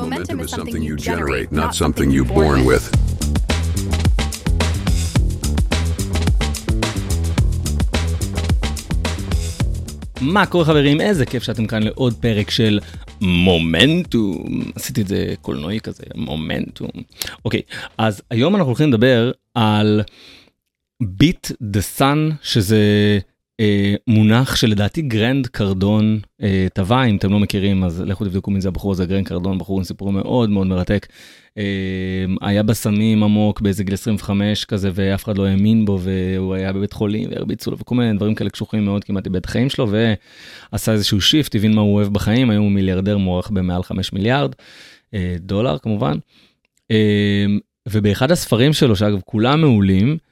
[0.00, 2.84] Momentum is something you generate, not something you're born with.
[10.20, 11.00] מה קורה חברים?
[11.00, 12.80] איזה כיף שאתם כאן לעוד פרק של
[13.20, 14.62] מומנטום.
[14.74, 16.90] עשיתי את זה קולנועי כזה, מומנטום.
[17.44, 17.62] אוקיי,
[17.98, 20.02] אז היום אנחנו הולכים לדבר על
[21.02, 22.78] beat the sun, שזה
[24.06, 28.68] מונח שלדעתי גרנט קרדון אה, טבע, אם אתם לא מכירים אז לכו תבדקו מי זה
[28.68, 31.06] הבחור הזה, גרנט קרדון, בחור עם סיפור מאוד מאוד מרתק.
[31.58, 31.64] אה,
[32.40, 36.92] היה בסמים עמוק באיזה גיל 25 כזה ואף אחד לא האמין בו והוא היה בבית
[36.92, 39.88] חולים והרביצו לו וכל מיני דברים כאלה קשוחים מאוד כמעט איבד החיים שלו
[40.72, 44.54] ועשה איזשהו שיפט, הבין מה הוא אוהב בחיים, היום הוא מיליארדר מוערך במעל 5 מיליארד
[45.14, 46.18] אה, דולר כמובן.
[46.90, 47.46] אה,
[47.88, 50.29] ובאחד הספרים שלו שאגב כולם מעולים, אה,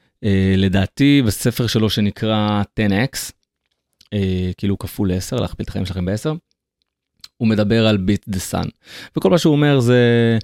[0.56, 3.32] לדעתי בספר שלו שנקרא 10x,
[4.12, 6.30] אה, כאילו כפול 10, להכפיל את החיים שלכם ב-10,
[7.36, 8.66] הוא מדבר על beat the sun.
[9.16, 10.38] וכל מה שהוא אומר זה,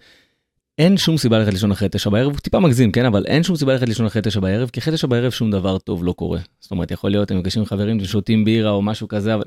[0.79, 3.57] אין שום סיבה ללכת לישון אחרי תשע בערב, הוא טיפה מגזים, כן, אבל אין שום
[3.57, 6.41] סיבה ללכת לישון אחרי תשע בערב, כי אחרי תשע בערב שום דבר טוב לא קורה.
[6.61, 9.45] זאת אומרת, יכול להיות, הם נפגשים עם חברים ושותים בירה או משהו כזה, אבל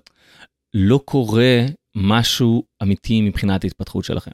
[0.73, 4.31] לא קורה משהו אמיתי מבחינת ההתפתחות שלכם.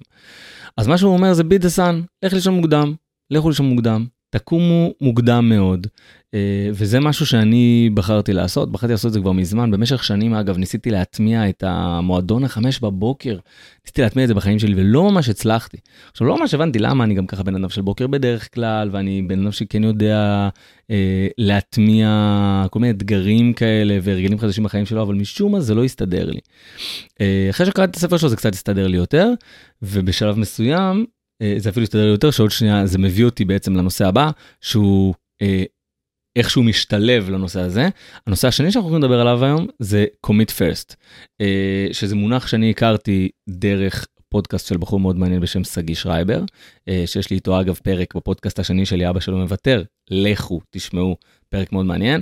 [0.78, 2.94] אז מה שהוא אומר זה beat the sun, לך לישון מוקדם,
[3.32, 4.06] לכו לישון מוקדם,
[4.38, 5.88] תקומו מוקדם מאוד,
[6.34, 10.58] אה, וזה משהו שאני בחרתי לעשות, בחרתי לעשות את זה כבר מזמן, במשך שנים אגב
[10.58, 13.38] ניסיתי להטמיע את המועדון החמש בבוקר,
[13.86, 15.78] ניסיתי להטמיע את זה בחיים שלי ולא ממש הצלחתי.
[16.12, 19.22] עכשיו לא ממש הבנתי למה אני גם ככה בן אדם של בוקר בדרך כלל, ואני
[19.22, 20.50] בן אדם שכן יודע
[20.92, 22.10] אה, להטמיע
[22.72, 26.40] כל מיני אתגרים כאלה והרגלים חדשים בחיים שלו, אבל משום מה זה לא הסתדר לי.
[27.22, 29.30] אה, אחרי שקראתי את הספר שלו זה קצת הסתדר לי יותר,
[29.82, 31.06] ובשלב מסוים
[31.58, 35.64] זה אפילו יסתדר יותר שעוד שנייה זה מביא אותי בעצם לנושא הבא שהוא אה,
[36.36, 37.90] איכשהו משתלב לנושא הזה.
[38.28, 40.96] הנושא השני שאנחנו הולכים לדבר עליו היום זה commit first
[41.42, 46.44] אה, שזה מונח שאני הכרתי דרך פודקאסט של בחור מאוד מעניין בשם שגיא שרייבר
[46.88, 51.18] אה, שיש לי איתו אגב פרק בפודקאסט השני שלי אבא שלו מוותר לכו תשמעו
[51.50, 52.22] פרק מאוד מעניין.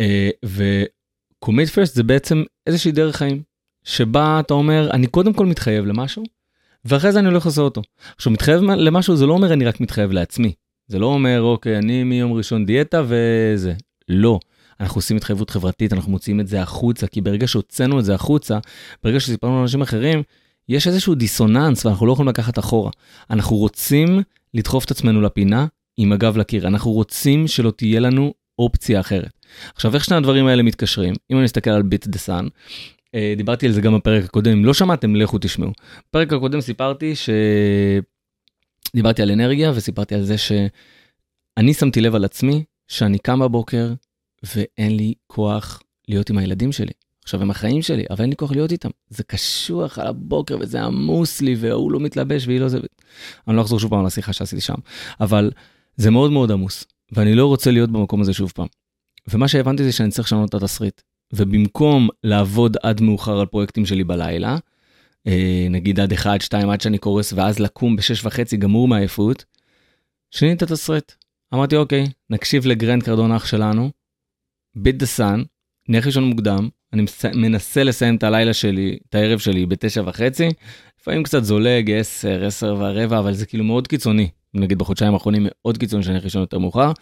[0.00, 3.42] אה, ו-commit first זה בעצם איזושהי דרך חיים
[3.84, 6.41] שבה אתה אומר אני קודם כל מתחייב למשהו.
[6.84, 7.82] ואחרי זה אני הולך לעשות אותו.
[8.16, 10.52] עכשיו מתחייב למשהו זה לא אומר אני רק מתחייב לעצמי.
[10.86, 13.74] זה לא אומר אוקיי אני מיום ראשון דיאטה וזה.
[14.08, 14.38] לא.
[14.80, 18.58] אנחנו עושים התחייבות חברתית אנחנו מוציאים את זה החוצה כי ברגע שהוצאנו את זה החוצה
[19.02, 20.22] ברגע שסיפרנו לאנשים אחרים
[20.68, 22.90] יש איזשהו דיסוננס ואנחנו לא יכולים לקחת אחורה.
[23.30, 24.22] אנחנו רוצים
[24.54, 25.66] לדחוף את עצמנו לפינה
[25.96, 29.32] עם הגב לקיר אנחנו רוצים שלא תהיה לנו אופציה אחרת.
[29.74, 32.46] עכשיו איך שני הדברים האלה מתקשרים אם אני מסתכל על ביט דה סאן
[33.36, 35.72] דיברתי על זה גם בפרק הקודם, לא שמעתם, לכו תשמעו.
[36.08, 37.30] בפרק הקודם סיפרתי ש...
[38.96, 43.92] דיברתי על אנרגיה וסיפרתי על זה שאני שמתי לב על עצמי שאני קם בבוקר
[44.42, 46.92] ואין לי כוח להיות עם הילדים שלי.
[47.24, 48.90] עכשיו הם החיים שלי, אבל אין לי כוח להיות איתם.
[49.08, 52.78] זה קשוח על הבוקר וזה עמוס לי והוא לא מתלבש והיא לא זה.
[53.48, 54.74] אני לא אחזור שוב פעם על השיחה שעשיתי שם,
[55.20, 55.50] אבל
[55.96, 58.66] זה מאוד מאוד עמוס ואני לא רוצה להיות במקום הזה שוב פעם.
[59.28, 61.00] ומה שהבנתי זה שאני צריך לשנות את התסריט.
[61.32, 64.56] ובמקום לעבוד עד מאוחר על פרויקטים שלי בלילה,
[65.26, 69.44] אה, נגיד עד 1, 2, עד שאני קורס, ואז לקום ב-6 וחצי גמור מעייפות,
[70.30, 71.12] שיניתי את התסריט.
[71.54, 73.90] אמרתי, אוקיי, נקשיב לגרנט קרדון אח שלנו,
[74.74, 75.42] beat the sun,
[75.88, 77.02] נלך לישון מוקדם, אני
[77.34, 80.48] מנסה לסיים את הלילה שלי, את הערב שלי בתשע וחצי,
[81.00, 84.28] לפעמים קצת זולג 10, 10 ורבע, אבל זה כאילו מאוד קיצוני.
[84.54, 86.92] נגיד בחודשיים האחרונים מאוד קיצוני שאני אלך לישון יותר מאוחר.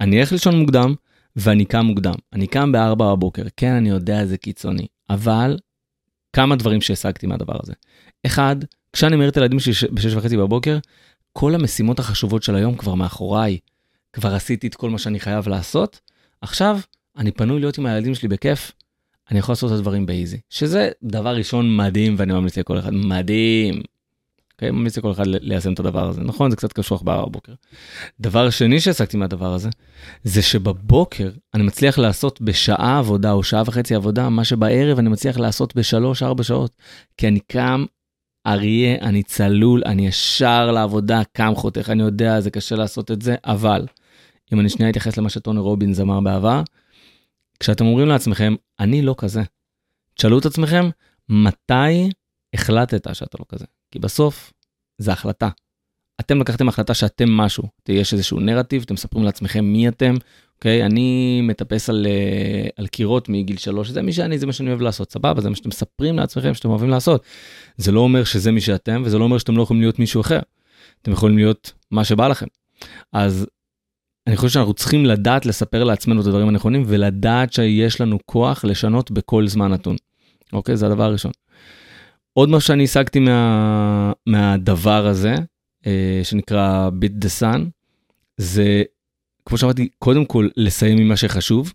[0.00, 0.94] אני אלך לישון מוקדם,
[1.36, 2.14] ואני קם מוקדם.
[2.32, 5.58] אני קם ב-4 בבוקר, כן, אני יודע, זה קיצוני, אבל
[6.32, 7.72] כמה דברים שהשגתי מהדבר הזה.
[8.26, 8.56] אחד,
[8.92, 10.78] כשאני מעיר את הילדים שלי ב-6 וחצי בבוקר,
[11.32, 13.58] כל המשימות החשובות של היום כבר מאחוריי.
[14.12, 16.00] כבר עשיתי את כל מה שאני חייב לעשות,
[16.40, 16.80] עכשיו
[17.16, 18.72] אני פנוי להיות עם הילדים שלי בכיף,
[19.30, 20.38] אני יכול לעשות את הדברים באיזי.
[20.50, 23.82] שזה דבר ראשון מדהים ואני ממליץ לכל אחד, מדהים.
[24.64, 24.78] אוקיי?
[24.78, 26.20] ממליץ לכל אחד ליישם את הדבר הזה.
[26.20, 27.52] נכון, זה קצת קשוח בבוקר.
[28.20, 29.68] דבר שני שהעסקתי מהדבר הזה,
[30.24, 35.38] זה שבבוקר אני מצליח לעשות בשעה עבודה או שעה וחצי עבודה, מה שבערב אני מצליח
[35.38, 36.70] לעשות בשלוש, ארבע שעות.
[37.16, 37.84] כי אני קם
[38.46, 43.34] אריה, אני צלול, אני ישר לעבודה, קם חותך, אני יודע, זה קשה לעשות את זה,
[43.44, 43.86] אבל
[44.52, 46.62] אם אני שנייה אתייחס למה שטוני רובינס אמר בעבר,
[47.60, 49.42] כשאתם אומרים לעצמכם, אני לא כזה,
[50.14, 50.88] תשאלו את עצמכם,
[51.28, 52.10] מתי
[52.54, 53.64] החלטת שאתה לא כזה?
[53.94, 54.52] כי בסוף
[54.98, 55.48] זה החלטה.
[56.20, 60.14] אתם לקחתם החלטה שאתם משהו, יש איזשהו נרטיב, אתם מספרים לעצמכם מי אתם,
[60.56, 60.86] אוקיי?
[60.86, 64.80] אני מטפס על, אה, על קירות מגיל שלוש, זה מי שאני, זה מה שאני אוהב
[64.80, 67.24] לעשות, סבבה, זה מה שאתם מספרים לעצמכם שאתם אוהבים לעשות.
[67.76, 70.40] זה לא אומר שזה מי שאתם, וזה לא אומר שאתם לא יכולים להיות מישהו אחר.
[71.02, 72.46] אתם יכולים להיות מה שבא לכם.
[73.12, 73.46] אז
[74.26, 79.10] אני חושב שאנחנו צריכים לדעת לספר לעצמנו את הדברים הנכונים, ולדעת שיש לנו כוח לשנות
[79.10, 79.96] בכל זמן נתון.
[80.52, 80.76] אוקיי?
[80.76, 81.32] זה הדבר הראשון.
[82.34, 85.34] עוד משהו שאני השגתי מה, מהדבר הזה,
[85.86, 87.64] אה, שנקרא ביט דה סאן,
[88.36, 88.82] זה,
[89.44, 91.72] כמו שאמרתי, קודם כל לסיים עם מה שחשוב,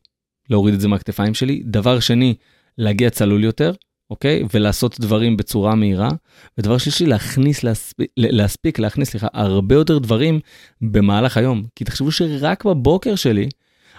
[0.50, 1.62] להוריד את זה מהכתפיים שלי.
[1.66, 2.36] דבר שני,
[2.78, 3.74] להגיע צלול יותר,
[4.10, 4.44] אוקיי?
[4.54, 6.10] ולעשות דברים בצורה מהירה.
[6.58, 10.40] ודבר שלישי, להכניס, להספיק, להספיק להכניס, סליחה, הרבה יותר דברים
[10.82, 11.64] במהלך היום.
[11.76, 13.50] כי תחשבו שרק בבוקר שלי,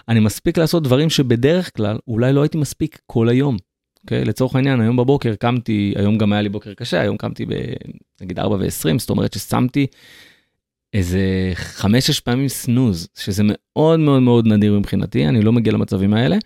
[0.09, 3.57] אני מספיק לעשות דברים שבדרך כלל אולי לא הייתי מספיק כל היום.
[4.03, 4.25] אוקיי?
[4.25, 7.45] לצורך העניין, היום בבוקר קמתי, היום גם היה לי בוקר קשה, היום קמתי
[8.19, 9.87] בנגיד 4 ו-20, זאת אומרת ששמתי
[10.93, 11.85] איזה 5-6
[12.23, 16.37] פעמים סנוז, שזה מאוד מאוד מאוד נדיר מבחינתי, אני לא מגיע למצבים האלה,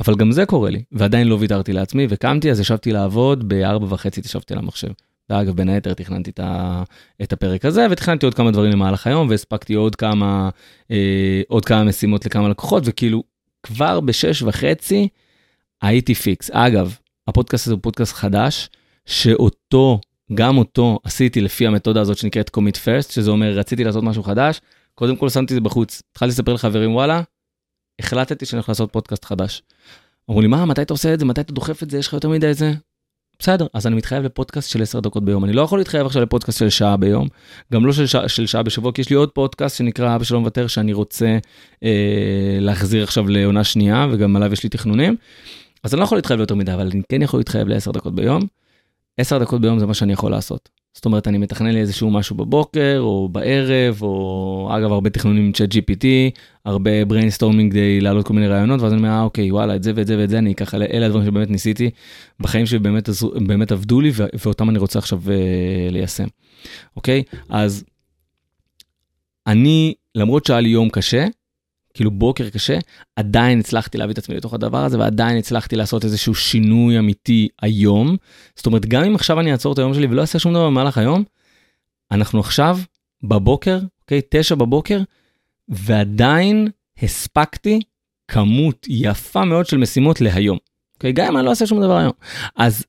[0.00, 4.20] אבל גם זה קורה לי, ועדיין לא ויתרתי לעצמי, וקמתי, אז ישבתי לעבוד, ב-4 וחצי
[4.24, 4.88] ישבתי על המחשב.
[5.30, 6.82] ואגב, בין היתר תכננתי את, ה,
[7.22, 10.50] את הפרק הזה, ותכננתי עוד כמה דברים למהלך היום, והספקתי עוד כמה,
[10.90, 13.22] אה, עוד כמה משימות לכמה לקוחות, וכאילו,
[13.62, 15.08] כבר בשש וחצי
[15.82, 16.50] הייתי פיקס.
[16.50, 16.96] אגב,
[17.28, 18.68] הפודקאסט הזה הוא פודקאסט חדש,
[19.06, 20.00] שאותו,
[20.34, 24.60] גם אותו עשיתי לפי המתודה הזאת שנקראת commit first, שזה אומר, רציתי לעשות משהו חדש,
[24.94, 26.02] קודם כל שמתי את זה בחוץ.
[26.12, 27.22] התחלתי לספר לחברים, וואלה,
[27.98, 29.62] החלטתי שאני הולך לעשות פודקאסט חדש.
[30.30, 31.24] אמרו לי, מה, מתי אתה עושה את זה?
[31.24, 31.98] מתי אתה דוחף את זה?
[31.98, 32.72] יש לך יותר מדי את זה?
[33.38, 35.44] בסדר, אז אני מתחייב לפודקאסט של 10 דקות ביום.
[35.44, 37.28] אני לא יכול להתחייב עכשיו לפודקאסט של שעה ביום,
[37.72, 40.40] גם לא של, שע, של שעה בשבוע, כי יש לי עוד פודקאסט שנקרא אבא שלא
[40.40, 41.38] מוותר, שאני רוצה
[41.84, 45.16] אה, להחזיר עכשיו לעונה שנייה, וגם עליו יש לי תכנונים.
[45.84, 48.42] אז אני לא יכול להתחייב ליותר מדי, אבל אני כן יכול להתחייב ל-10 דקות ביום.
[49.16, 50.68] 10 דקות ביום זה מה שאני יכול לעשות.
[50.94, 55.52] זאת אומרת, אני מתכנן לי איזשהו משהו בבוקר, או בערב, או אגב, הרבה תכנונים עם
[55.52, 56.04] צ'אט GPT,
[56.64, 59.92] הרבה brainstorming כדי להעלות כל מיני רעיונות, ואז אני אומר, אה, אוקיי, וואלה, את זה
[59.94, 61.90] ואת זה ואת זה, אני ככה, אלה הדברים שבאמת ניסיתי,
[62.40, 63.08] בחיים שבאמת
[63.46, 64.12] באמת עבדו לי,
[64.44, 66.26] ואותם אני רוצה עכשיו uh, ליישם.
[66.96, 67.22] אוקיי?
[67.48, 67.84] אז
[69.46, 71.26] אני, למרות שהיה לי יום קשה,
[71.98, 72.78] כאילו בוקר קשה,
[73.16, 78.16] עדיין הצלחתי להביא את עצמי לתוך הדבר הזה, ועדיין הצלחתי לעשות איזשהו שינוי אמיתי היום.
[78.56, 80.98] זאת אומרת, גם אם עכשיו אני אעצור את היום שלי ולא אעשה שום דבר במהלך
[80.98, 81.24] היום,
[82.10, 82.78] אנחנו עכשיו
[83.22, 85.00] בבוקר, אוקיי, תשע בבוקר,
[85.68, 86.68] ועדיין
[87.02, 87.80] הספקתי
[88.28, 90.58] כמות יפה מאוד של משימות להיום.
[90.94, 92.12] אוקיי, גם אם אני לא אעשה שום דבר היום.
[92.56, 92.84] אז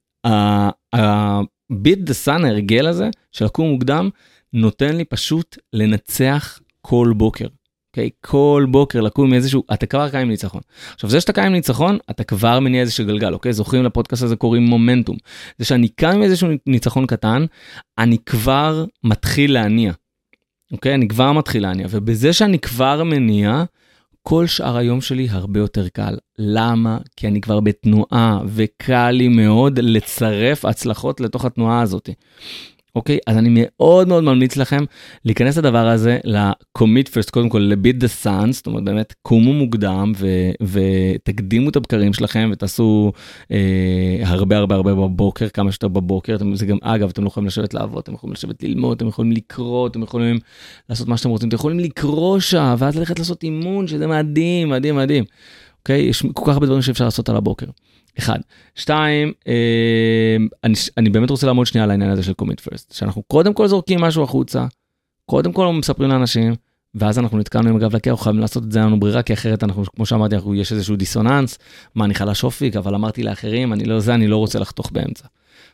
[0.94, 4.10] הביט דה סאן, ההרגל הזה של לקום מוקדם,
[4.54, 7.48] נותן לי פשוט לנצח כל בוקר.
[8.00, 8.10] אוקיי?
[8.22, 10.62] כל בוקר לקום עם איזשהו, אתה כבר קיים ניצחון.
[10.94, 13.54] עכשיו זה שאתה קיים ניצחון, אתה כבר מניע איזשהו גלגל, אוקיי?
[13.54, 15.18] זוכרים לפודקאסט הזה קוראים מומנטום.
[15.58, 17.46] זה שאני קם עם איזשהו ניצחון קטן,
[17.98, 19.94] אני כבר מתחיל להניע.
[20.72, 20.94] אוקיי?
[20.96, 23.64] אני כבר מתחיל להניע, ובזה שאני כבר מניע,
[24.22, 26.18] כל שאר היום שלי הרבה יותר קל.
[26.38, 26.98] למה?
[27.16, 32.10] כי אני כבר בתנועה, וקל לי מאוד לצרף הצלחות לתוך התנועה הזאת.
[32.96, 33.18] אוקיי?
[33.28, 34.84] אז אני מאוד מאוד ממליץ לכם
[35.26, 40.12] להיכנס לדבר הזה, ל-commit first, קודם כל ל-beat the sun, זאת אומרת באמת קומו מוקדם
[40.18, 43.12] ו- ותקדימו את הבקרים שלכם ותעשו
[43.52, 46.36] אה, הרבה הרבה הרבה בבוקר, כמה שיותר בבוקר.
[46.36, 49.32] אתם, זה גם, אגב, אתם לא יכולים לשבת לעבוד, אתם יכולים לשבת ללמוד, אתם יכולים
[49.32, 50.40] לקרוא, אתם יכולים
[50.90, 54.96] לעשות מה שאתם רוצים, אתם יכולים לקרוא שעה ואז ללכת לעשות אימון, שזה מדהים, מדהים,
[54.96, 55.24] מדהים.
[55.80, 56.02] אוקיי?
[56.02, 57.66] יש כל כך הרבה דברים שאפשר לעשות על הבוקר.
[58.18, 58.40] אחד.
[58.76, 63.24] שתיים, אה, אני, אני באמת רוצה לעמוד שנייה על העניין הזה של קומיט פרסט, שאנחנו
[63.24, 64.66] קודם כל זורקים משהו החוצה,
[65.26, 66.56] קודם כל מספרים לאנשים,
[66.96, 69.34] ואז אנחנו נתקענו עם הגב לקר, אנחנו חייבים לעשות את זה, אין לנו ברירה, כי
[69.34, 71.58] אחרת אנחנו, כמו שאמרתי, אנחנו, יש איזשהו דיסוננס,
[71.96, 75.28] מה, אני חלש אופיק, אבל אמרתי לאחרים, אני לא זה, אני לא רוצה לחתוך באמצע,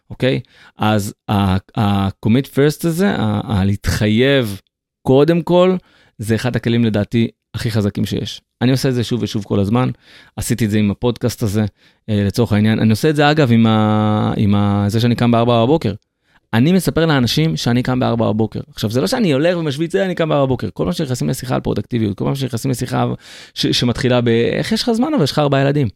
[0.10, 0.40] אוקיי?
[0.78, 4.62] אז ה-commit first הזה, הלהתחייב
[5.02, 5.76] קודם כל,
[6.18, 8.42] זה אחד הכלים לדעתי הכי חזקים שיש.
[8.62, 9.90] אני עושה את זה שוב ושוב כל הזמן,
[10.36, 11.66] עשיתי את זה עם הפודקאסט הזה,
[12.10, 12.80] אה, לצורך העניין.
[12.80, 14.34] אני עושה את זה אגב עם, ה...
[14.38, 14.86] עם ה...
[14.88, 15.94] זה שאני קם ב-4 בבוקר.
[16.54, 18.60] אני מספר לאנשים שאני קם ב-4 בבוקר.
[18.70, 20.70] עכשיו, זה לא שאני הולך ומשוויץ, זה אני קם ב-4 בבוקר.
[20.74, 23.06] כל מה שנכנסים לשיחה על פרודקטיביות, כל מה שנכנסים לשיחה
[23.54, 23.68] ש...
[23.68, 24.28] שמתחילה ב...
[24.28, 25.88] איך יש לך זמן אבל יש לך ארבעה ילדים.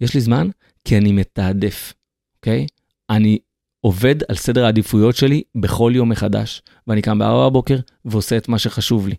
[0.00, 0.48] יש לי זמן
[0.84, 1.92] כי אני מתעדף,
[2.36, 2.66] אוקיי?
[3.10, 3.38] אני
[3.80, 8.58] עובד על סדר העדיפויות שלי בכל יום מחדש, ואני קם ב-4 בבוקר ועושה את מה
[8.58, 9.14] שחשוב לי.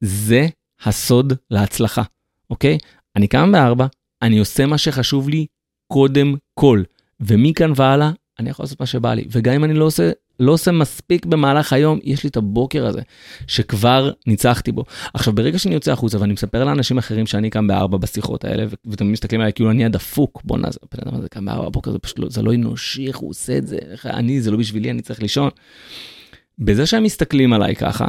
[0.00, 0.46] זה
[0.84, 2.02] הסוד להצלחה,
[2.50, 2.78] אוקיי?
[3.16, 3.86] אני קם בארבע,
[4.22, 5.46] אני עושה מה שחשוב לי
[5.92, 6.82] קודם כל,
[7.20, 10.72] ומכאן והלאה אני יכול לעשות מה שבא לי, וגם אם אני לא עושה, לא עושה
[10.72, 13.00] מספיק במהלך היום, יש לי את הבוקר הזה,
[13.46, 14.84] שכבר ניצחתי בו.
[15.14, 19.12] עכשיו, ברגע שאני יוצא החוצה ואני מספר לאנשים אחרים שאני קם בארבע בשיחות האלה, ואתם
[19.12, 22.28] מסתכלים עליי כאילו אני הדפוק, בואנה, הבן אדם הזה קם בארבע בבוקר, זה פשוט לא,
[22.30, 25.22] זה לא אנושי, איך הוא עושה את זה, איך אני, זה לא בשבילי, אני צריך
[25.22, 25.50] לישון.
[26.58, 28.06] בזה שהם מסתכלים עליי ככה,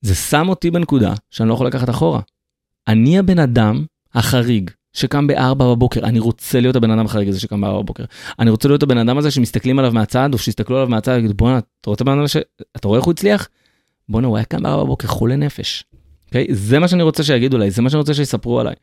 [0.00, 2.20] זה שם אותי בנקודה שאני לא יכול לקחת אחורה.
[2.88, 7.60] אני הבן אדם החריג שקם ב-4 בבוקר, אני רוצה להיות הבן אדם החריג הזה שקם
[7.60, 8.04] ב-4 בבוקר.
[8.38, 11.58] אני רוצה להיות הבן אדם הזה שמסתכלים עליו מהצד, או שיסתכלו עליו מהצד ויגידו, בואנה,
[11.80, 12.36] אתה רוצה בן אדם ש...
[12.76, 13.48] אתה רואה איך הוא הצליח?
[14.08, 15.84] בואנה, הוא היה קם ב-4 בבוקר, חולה נפש.
[15.84, 15.96] Okay?
[16.26, 16.46] אוקיי?
[16.50, 18.74] זה מה שאני רוצה שיגידו עליי, זה מה שאני רוצה שיספרו עליי.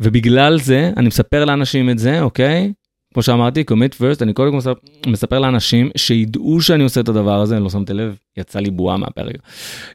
[0.00, 2.72] ובגלל זה, אני מספר לאנשים את זה, אוקיי?
[2.72, 2.83] Okay?
[3.14, 4.72] כמו שאמרתי, commit first, אני קודם כל מספר,
[5.06, 8.96] מספר לאנשים שידעו שאני עושה את הדבר הזה, אני לא שמתי לב, יצא לי בועה
[8.96, 9.36] מהפרק.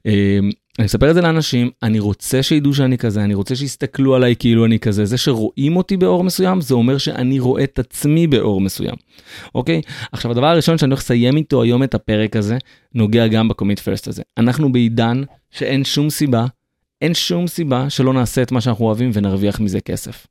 [0.05, 0.39] אה,
[0.79, 4.65] אני מספר את זה לאנשים, אני רוצה שידעו שאני כזה, אני רוצה שיסתכלו עליי כאילו
[4.65, 5.05] אני כזה.
[5.05, 8.95] זה שרואים אותי באור מסוים, זה אומר שאני רואה את עצמי באור מסוים,
[9.55, 9.81] אוקיי?
[10.11, 12.57] עכשיו, הדבר הראשון שאני הולך לסיים איתו היום את הפרק הזה,
[12.95, 14.23] נוגע גם בקומיט פרסט הזה.
[14.37, 16.45] אנחנו בעידן שאין שום סיבה,
[17.01, 20.27] אין שום סיבה שלא נעשה את מה שאנחנו אוהבים ונרוויח מזה כסף.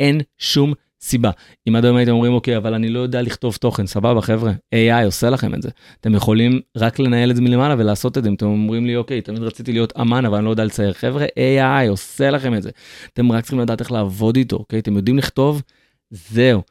[0.00, 1.30] אין שום סיבה.
[1.68, 5.04] אם עד היום הייתם אומרים, אוקיי, אבל אני לא יודע לכתוב תוכן, סבבה, חבר'ה, AI
[5.04, 5.68] עושה לכם את זה.
[6.00, 8.28] אתם יכולים רק לנהל את זה מלמעלה ולעשות את זה.
[8.28, 10.92] אם אתם אומרים לי, אוקיי, תמיד רציתי להיות אמן, אבל אני לא יודע לצייר.
[10.92, 12.70] חבר'ה, AI עושה לכם את זה.
[13.12, 14.78] אתם רק צריכים לדעת איך לעבוד איתו, אוקיי?
[14.78, 15.62] אתם יודעים לכתוב,
[16.10, 16.62] זהו.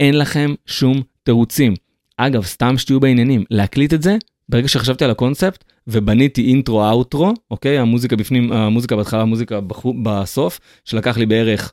[0.00, 1.74] אין לכם שום תירוצים.
[2.16, 4.16] אגב, סתם שתהיו בעניינים, להקליט את זה,
[4.48, 7.78] ברגע שחשבתי על הקונספט ובניתי אינטרו אאוטרו, אוקיי?
[7.78, 9.60] המוזיקה בפנים, המוזיקה בהתחלה, המוזיקה
[10.02, 11.72] בסוף, שלקח לי בערך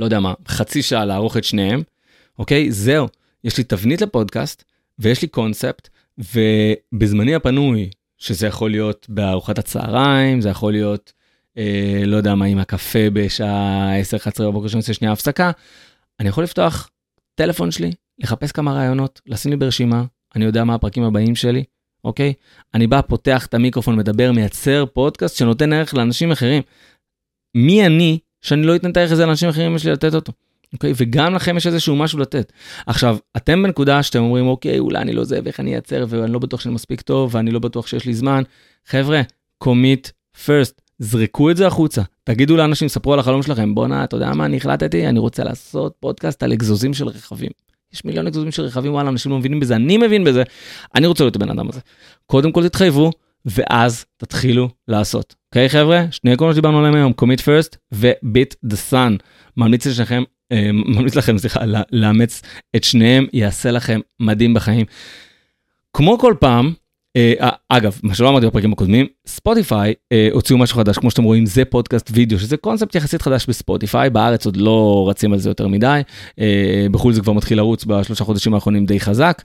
[0.00, 1.82] לא יודע מה, חצי שעה לערוך את שניהם,
[2.38, 2.72] אוקיי?
[2.72, 3.08] זהו,
[3.44, 4.64] יש לי תבנית לפודקאסט,
[4.98, 5.88] ויש לי קונספט,
[6.34, 11.12] ובזמני הפנוי, שזה יכול להיות בארוחת הצהריים, זה יכול להיות,
[11.58, 15.50] אה, לא יודע מה, עם הקפה בשעה 10-11 בבוקר שאני עושה שנייה הפסקה,
[16.20, 16.90] אני יכול לפתוח
[17.34, 20.04] טלפון שלי, לחפש כמה רעיונות, לשים לי ברשימה,
[20.36, 21.64] אני יודע מה הפרקים הבאים שלי,
[22.04, 22.32] אוקיי?
[22.74, 26.62] אני בא, פותח את המיקרופון, מדבר, מייצר פודקאסט שנותן ערך לאנשים אחרים.
[27.54, 30.32] מי אני שאני לא אתן את הערך הזה לאנשים אחרים יש לי לתת אותו.
[30.72, 30.92] אוקיי?
[30.96, 32.52] וגם לכם יש איזשהו משהו לתת.
[32.86, 36.38] עכשיו, אתם בנקודה שאתם אומרים, אוקיי, אולי אני לא זה, ואיך אני אייצר, ואני לא
[36.38, 38.42] בטוח שאני מספיק טוב, ואני לא בטוח שיש לי זמן.
[38.86, 39.20] חבר'ה,
[39.64, 40.10] commit
[40.46, 42.02] first, זרקו את זה החוצה.
[42.24, 45.94] תגידו לאנשים, ספרו על החלום שלכם, בואנה, אתה יודע מה, אני החלטתי, אני רוצה לעשות
[46.00, 47.50] פודקאסט על אגזוזים של רכבים.
[47.92, 50.42] יש מיליון אגזוזים של רכבים, וואלה, אנשים לא מבינים בזה, אני מבין בזה,
[50.94, 51.80] אני רוצה להיות הבן אדם הזה.
[52.26, 53.10] קודם כל תתחייבו,
[53.46, 55.39] ואז תתחילו לעשות.
[55.52, 56.04] אוקיי okay, חבר'ה?
[56.10, 59.22] שני עקרונות שדיברנו עליהם היום, commit first ו-bit the sun.
[59.56, 61.60] ממליץ לכם, אה, ממליץ לכם, סליחה,
[61.92, 62.42] לאמץ
[62.76, 64.86] את שניהם, יעשה לכם מדהים בחיים.
[65.92, 66.72] כמו כל פעם,
[67.16, 71.46] אה, אגב, מה שלא אמרתי בפרקים הקודמים, ספוטיפיי אה, הוציאו משהו חדש, כמו שאתם רואים,
[71.46, 75.68] זה פודקאסט וידאו, שזה קונספט יחסית חדש בספוטיפיי, בארץ עוד לא רצים על זה יותר
[75.68, 76.00] מדי,
[76.40, 79.42] אה, בחו"ל זה כבר מתחיל לרוץ בשלושה חודשים האחרונים די חזק.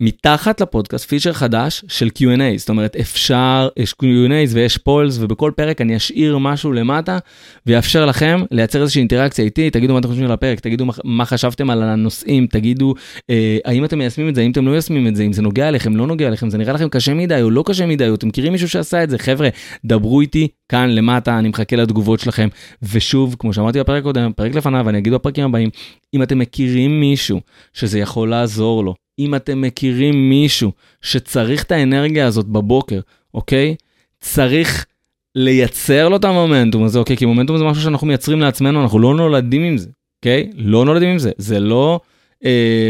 [0.00, 5.80] מתחת לפודקאסט פיצ'ר חדש של Q&A, זאת אומרת אפשר, יש Q&A ויש polls ובכל פרק
[5.80, 7.18] אני אשאיר משהו למטה
[7.66, 11.24] ויאפשר לכם לייצר איזושהי אינטראקציה איתי, תגידו מה אתם חושבים על הפרק, תגידו מה, מה
[11.24, 12.94] חשבתם על הנושאים, תגידו
[13.30, 15.68] אה, האם אתם מיישמים את זה, האם אתם לא מיישמים את זה, אם זה נוגע
[15.68, 18.28] אליכם, לא נוגע אליכם, זה נראה לכם קשה מדי או לא קשה מדי, או אתם
[18.28, 19.48] מכירים מישהו שעשה את זה, חבר'ה,
[19.84, 22.48] דברו איתי כאן למטה, אני מחכה לתגובות שלכם,
[22.82, 25.70] ושוב, כמו שאמרתי בפרק קודם, פרק לפניו, ואני אגיד בפרקים הבאים,
[26.14, 27.40] אם אתם מכירים מישהו
[27.72, 30.72] שזה יכול לעזור לו, אם אתם מכירים מישהו
[31.02, 33.00] שצריך את האנרגיה הזאת בבוקר,
[33.34, 33.74] אוקיי?
[34.20, 34.86] צריך
[35.34, 37.16] לייצר לו את המומנטום הזה, אוקיי?
[37.16, 40.50] כי מומנטום זה משהו שאנחנו מייצרים לעצמנו, אנחנו לא נולדים עם זה, אוקיי?
[40.54, 41.30] לא נולדים עם זה.
[41.38, 42.00] זה לא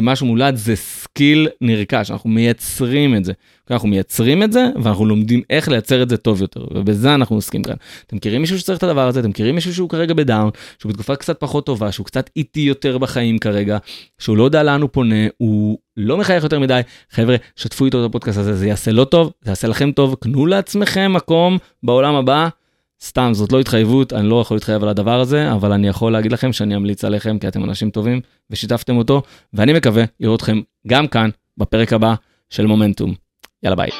[0.02, 3.32] משהו מולד, זה skill נרכש, אנחנו מייצרים את זה.
[3.70, 7.62] אנחנו מייצרים את זה, ואנחנו לומדים איך לייצר את זה טוב יותר, ובזה אנחנו עוסקים
[7.62, 7.74] כאן.
[8.06, 10.90] אתם מכירים מישהו שצריך את הדבר הזה, אתם מכירים מישהו שהוא כרגע ב down, שהוא
[10.90, 13.78] בתקופה קצת פחות טובה, שהוא קצת איטי יותר בחיים כרגע,
[14.18, 16.80] שהוא לא יודע לאן הוא פונה, הוא לא מחייך יותר מדי,
[17.10, 20.46] חבר'ה, שתפו איתו את הפודקאסט הזה, זה יעשה לו טוב, זה יעשה לכם טוב, קנו
[20.46, 22.48] לעצמכם מקום בעולם הבא.
[23.04, 26.32] סתם, זאת לא התחייבות, אני לא יכול להתחייב על הדבר הזה, אבל אני יכול להגיד
[26.32, 31.08] לכם שאני אמליץ עליכם, כי אתם אנשים טובים, ושיתפתם אותו, ואני מקווה לראות אתכם גם
[31.08, 32.14] כאן, בפרק הבא
[32.50, 33.14] של מומנטום.
[33.62, 33.90] יאללה ביי.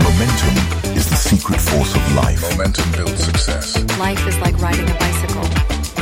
[0.00, 0.54] Momentum
[0.98, 2.40] is the secret force of life.
[2.50, 3.66] Momentum builds success.
[3.98, 5.46] Life is like riding a bicycle.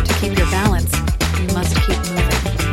[0.08, 0.92] To keep your balance,
[1.40, 2.63] you must keep moving.